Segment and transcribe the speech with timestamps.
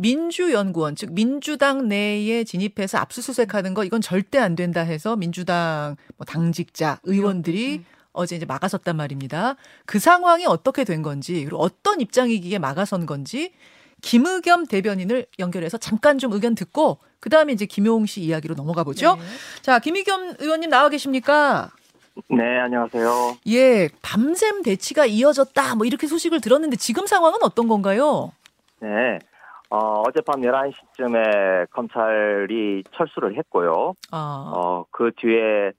[0.00, 7.00] 민주연구원 즉 민주당 내에 진입해서 압수수색하는 거 이건 절대 안 된다 해서 민주당 뭐 당직자
[7.02, 7.84] 의원들이 음.
[8.12, 9.56] 어제 이제 막아섰단 말입니다.
[9.84, 13.52] 그 상황이 어떻게 된 건지 그리고 어떤 입장이기에 막아선 건지
[14.00, 19.16] 김의겸 대변인을 연결해서 잠깐 좀 의견 듣고 그 다음에 이제 김용 씨 이야기로 넘어가 보죠.
[19.16, 19.22] 네.
[19.60, 21.70] 자 김의겸 의원님 나와 계십니까?
[22.28, 23.36] 네, 안녕하세요.
[23.48, 28.32] 예, 밤샘 대치가 이어졌다 뭐 이렇게 소식을 들었는데 지금 상황은 어떤 건가요?
[28.80, 29.18] 네.
[29.70, 33.94] 어, 어젯밤 11시쯤에 검찰이 철수를 했고요.
[34.10, 35.72] 아, 어, 그 뒤에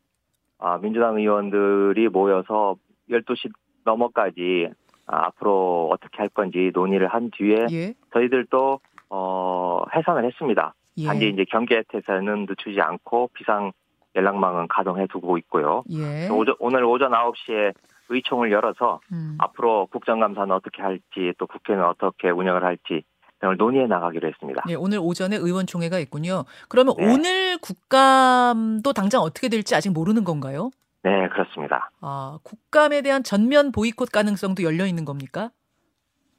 [0.59, 2.77] 아, 민주당 의원들이 모여서
[3.09, 3.51] 12시
[3.83, 4.69] 넘어까지
[5.07, 8.79] 아, 앞으로 어떻게 할 건지 논의를 한 뒤에 예, 저희들도
[9.09, 10.73] 어, 해산을 했습니다.
[10.97, 13.73] 예, 단지 이제 경계태세는 늦추지 않고 비상
[14.15, 15.83] 연락망은 가동해 두고 있고요.
[15.91, 16.29] 예.
[16.29, 17.73] 오전, 오늘 오전 9시에
[18.07, 19.37] 의총을 열어서 음.
[19.39, 23.03] 앞으로 국정감사는 어떻게 할지 또 국회는 어떻게 운영을 할지
[23.41, 24.63] 등을 논의해 나가기로 했습니다.
[24.69, 26.45] 예, 오늘 오전에 의원총회가 있군요.
[26.69, 27.11] 그러면 네.
[27.11, 30.71] 오늘 국감도 당장 어떻게 될지 아직 모르는 건가요?
[31.03, 31.89] 네, 그렇습니다.
[31.99, 35.49] 아, 국감에 대한 전면 보이콧 가능성도 열려 있는 겁니까?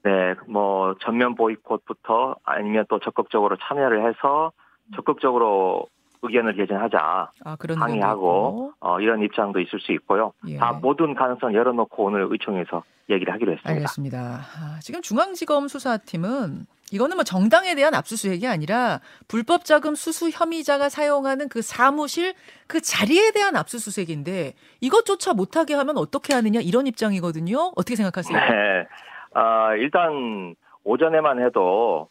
[0.05, 4.53] 네, 뭐 전면 보이콧부터 아니면 또 적극적으로 참여를 해서
[4.95, 5.87] 적극적으로
[6.23, 10.33] 의견을 개진하자 아, 그런 항의하고 어, 이런 입장도 있을 수 있고요.
[10.49, 10.57] 예.
[10.57, 13.71] 다 모든 가능성 열어놓고 오늘 의총에서 얘기를 하기로 했습니다.
[13.71, 14.19] 알겠습니다.
[14.19, 21.49] 아, 지금 중앙지검 수사팀은 이거는 뭐 정당에 대한 압수수색이 아니라 불법 자금 수수 혐의자가 사용하는
[21.49, 22.35] 그 사무실
[22.67, 27.73] 그 자리에 대한 압수수색인데 이것조차 못하게 하면 어떻게 하느냐 이런 입장이거든요.
[27.77, 28.39] 어떻게 생각하세요?
[28.39, 28.87] 네,
[29.35, 32.09] 아, 일단 오전에만 해도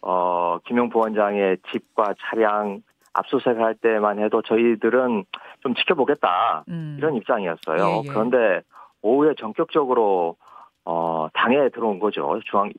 [0.00, 2.82] 어, 김용 부원장의 집과 차량
[3.14, 5.24] 압수수색할 때만 해도 저희들은
[5.60, 6.96] 좀 지켜보겠다 음.
[6.98, 7.78] 이런 입장이었어요.
[7.78, 8.08] 예, 예.
[8.08, 8.60] 그런데
[9.02, 10.36] 오후에 전격적으로
[10.84, 12.38] 어, 당에 들어온 거죠.
[12.44, 12.70] 중앙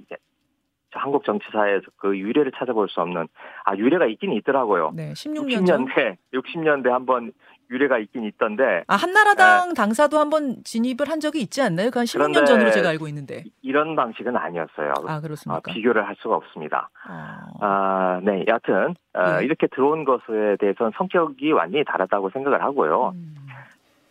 [0.98, 3.28] 한국 정치사에서 그 유례를 찾아볼 수 없는
[3.66, 4.92] 아 유례가 있긴 있더라고요.
[4.96, 5.86] 네, 16년 전.
[5.86, 7.32] 60년대 60년대 한번
[7.72, 11.90] 유례가 있긴 있던데 아, 한나라당 당사도 한번 진입을 한 적이 있지 않나요?
[11.90, 13.42] 그 한 16년 그런데 전으로 제가 알고 있는데.
[13.46, 14.94] 이- 이런 방식은 아니었어요.
[15.08, 15.72] 아, 아, 그렇습니까?
[15.72, 16.90] 비교를 할 수가 없습니다.
[17.10, 17.58] 어.
[17.62, 19.46] 아, 네, 여하튼 어, 예.
[19.46, 23.14] 이렇게 들어온 것에 대해서는 성격이 완전히 다르다고 생각을 하고요.
[23.16, 23.36] 음.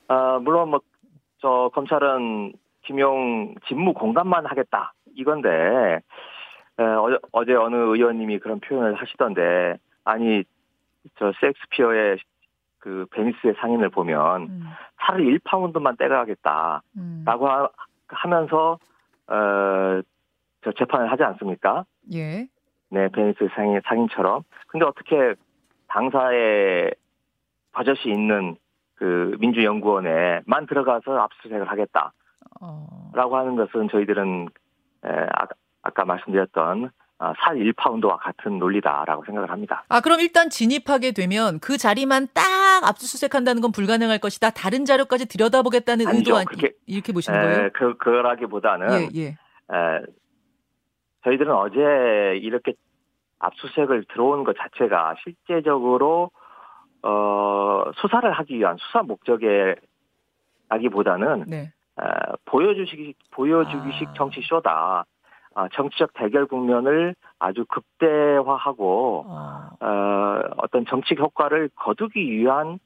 [0.09, 0.81] 아, 물론 뭐
[1.41, 2.55] 저 검찰은
[2.87, 6.01] 김용 직무 공감만 하겠다 이건데 에,
[6.83, 10.45] 어제, 어제 어느 의원님이 그런 표현을 하시던데 아니
[11.19, 12.19] 저 섹스피어의
[12.79, 14.65] 그 베니스의 상인을 보면 음.
[15.01, 17.25] 차라리 1파운드만 떼가겠다라고 음.
[17.27, 17.69] 하,
[18.09, 18.79] 하면서
[19.27, 20.03] 어,
[20.63, 21.85] 저 재판을 하지 않습니까?
[22.13, 22.47] 예.
[22.91, 24.43] 네, 베니스 상인, 상인처럼.
[24.67, 25.35] 근데 어떻게
[25.89, 26.91] 당사에
[27.73, 28.57] 버젓이 있는
[28.95, 32.13] 그 민주연구원에만 들어가서 압수수색을 하겠다라고
[32.61, 33.13] 어.
[33.15, 34.49] 하는 것은 저희들은
[35.05, 35.09] 에,
[35.85, 39.85] 아, 아까 말씀드렸던 아, 살 1파운드와 같은 논리다라고 생각을 합니다.
[39.89, 42.43] 아, 그럼 일단 진입하게 되면 그 자리만 딱
[42.89, 44.51] 압수수색한다는 건 불가능할 것이다.
[44.51, 46.19] 다른 자료까지 들여다보겠다는 아니죠.
[46.33, 47.67] 의도 아니, 그렇게- 이렇게 보시는 거예요?
[47.67, 49.27] 에, 그, 그라기보다는 예, 예.
[49.29, 49.37] 에,
[51.25, 52.73] 저희들은 어제 이렇게
[53.39, 56.31] 압수수색을 들어온 것 자체가 실제적으로
[57.03, 59.77] 어, 수사를 하기 위한 수사 목적에
[60.69, 61.73] 라기보다는 네.
[61.97, 62.03] 어,
[62.47, 64.13] 보여주기 보여주기식 아.
[64.17, 65.05] 정치 쇼다.
[65.55, 69.69] 아, 정치적 대결 국면을 아주 극대화하고 어.
[69.81, 72.79] 어, 어떤 정치 효과를 거두기 위한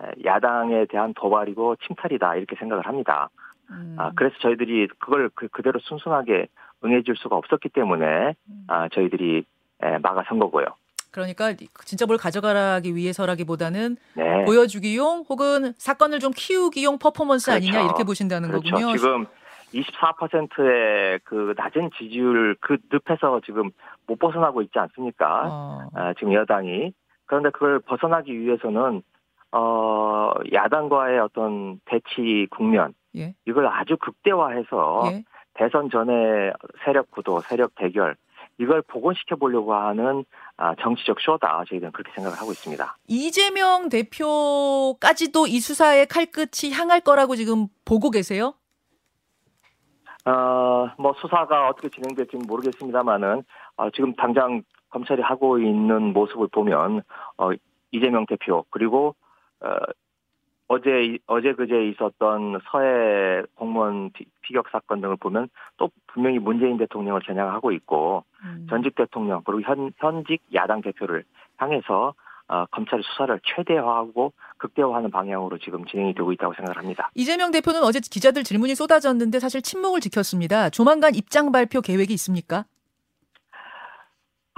[0.00, 3.28] 에, 야당에 대한 도발이고 침탈이다 이렇게 생각을 합니다.
[3.70, 3.96] 음.
[3.98, 6.48] 아, 그래서 저희들이 그걸 그, 그대로 순순하게
[6.84, 8.64] 응해줄 수가 없었기 때문에 음.
[8.68, 9.44] 아, 저희들이
[9.82, 10.66] 에, 막아선 거고요.
[11.10, 11.54] 그러니까
[11.86, 14.44] 진짜 뭘 가져가기 위해서라기보다는 네.
[14.44, 17.56] 보여주기용 혹은 사건을 좀 키우기용 퍼포먼스 그렇죠.
[17.56, 18.70] 아니냐 이렇게 보신다는 그렇죠.
[18.70, 18.92] 거군요.
[18.96, 19.26] 지금
[19.74, 23.70] 24%의 그 낮은 지지율 그 늪에서 지금
[24.06, 25.48] 못 벗어나고 있지 않습니까?
[25.48, 25.88] 어.
[25.94, 26.92] 아, 지금 여당이
[27.26, 29.02] 그런데 그걸 벗어나기 위해서는
[29.52, 33.34] 어 야당과의 어떤 대치 국면 예.
[33.46, 35.24] 이걸 아주 극대화해서 예.
[35.54, 36.52] 대선 전에
[36.84, 38.16] 세력 구도, 세력 대결
[38.58, 40.24] 이걸 복원시켜 보려고 하는
[40.56, 42.96] 아, 정치적 쇼다 저희들은 그렇게 생각을 하고 있습니다.
[43.06, 48.54] 이재명 대표까지도 이 수사의 칼끝이 향할 거라고 지금 보고 계세요?
[50.26, 53.44] 어, 뭐 수사가 어떻게 진행될지는 모르겠습니다만은
[53.76, 57.02] 어, 지금 당장 검찰이 하고 있는 모습을 보면
[57.38, 57.50] 어,
[57.92, 59.14] 이재명 대표 그리고
[59.60, 59.68] 어,
[60.68, 67.20] 어제 어제 그제 있었던 서해 공무원 피- 피격 사건 등을 보면 또 분명히 문재인 대통령을
[67.20, 68.66] 겨냥하고 있고 음.
[68.68, 71.22] 전직 대통령 그리고 현 현직 야당 대표를
[71.58, 72.14] 향해서 어,
[72.48, 77.10] 검찰의 수사를 최대화하고 극대화하는 방향으로 지금 진행이 되고 있다고 생각을 합니다.
[77.14, 80.70] 이재명 대표는 어제 기자들 질문이 쏟아졌는데 사실 침묵을 지켰습니다.
[80.70, 82.64] 조만간 입장 발표 계획이 있습니까?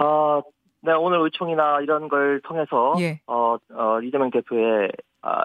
[0.01, 0.41] 어,
[0.81, 3.19] 네, 오늘 의총이나 이런 걸 통해서 예.
[3.27, 4.89] 어, 어, 이재명 대표의
[5.21, 5.41] 아,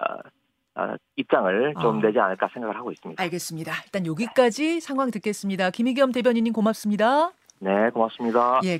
[0.75, 2.01] 아, 입장을 좀 아.
[2.01, 3.21] 내지 않을까 생각을 하고 있습니다.
[3.21, 3.71] 알겠습니다.
[3.85, 5.71] 일단 여기까지 상황 듣겠습니다.
[5.71, 7.31] 김희겸 대변인님 고맙습니다.
[7.59, 8.61] 네, 고맙습니다.
[8.65, 8.79] 예.